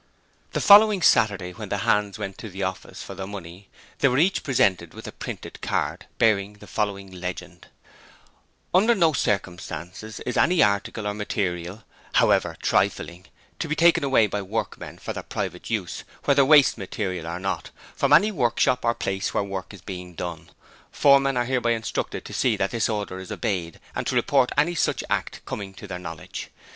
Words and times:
The 0.53 0.61
following 0.61 1.03
Saturday 1.03 1.51
when 1.53 1.69
the 1.69 1.77
hands 1.85 2.17
went 2.17 2.39
to 2.39 2.49
the 2.49 2.63
office 2.63 3.03
for 3.03 3.13
their 3.13 3.27
money 3.27 3.69
they 3.99 4.07
were 4.07 4.17
each 4.17 4.41
presented 4.41 4.95
with 4.95 5.05
a 5.05 5.11
printed 5.11 5.61
card 5.61 6.07
bearing 6.17 6.53
the 6.53 6.65
following 6.65 7.11
legend: 7.11 7.67
Under 8.73 8.95
no 8.95 9.13
circumstances 9.13 10.19
is 10.21 10.37
any 10.37 10.63
article 10.63 11.05
or 11.05 11.13
material, 11.13 11.83
however 12.13 12.57
trifling, 12.63 13.27
to 13.59 13.67
be 13.67 13.75
taken 13.75 14.03
away 14.03 14.25
by 14.25 14.41
workmen 14.41 14.97
for 14.97 15.13
their 15.13 15.21
private 15.21 15.69
use, 15.69 16.03
whether 16.23 16.43
waste 16.43 16.79
material 16.79 17.27
or 17.27 17.37
not, 17.39 17.69
from 17.95 18.11
any 18.11 18.31
workshop 18.31 18.83
or 18.83 18.95
place 18.95 19.35
where 19.35 19.43
work 19.43 19.71
is 19.71 19.81
being 19.81 20.15
done. 20.15 20.49
Foremen 20.91 21.37
are 21.37 21.45
hereby 21.45 21.73
instructed 21.73 22.25
to 22.25 22.33
see 22.33 22.57
that 22.57 22.71
this 22.71 22.89
order 22.89 23.19
is 23.19 23.31
obeyed 23.31 23.79
and 23.95 24.07
to 24.07 24.15
report 24.15 24.51
any 24.57 24.73
such 24.73 25.03
act 25.11 25.41
coming 25.45 25.75
to 25.75 25.85
their 25.85 25.99
knowledge. 25.99 26.49